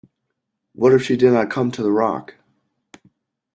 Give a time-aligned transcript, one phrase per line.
[0.73, 2.33] What if she did not come to the rock.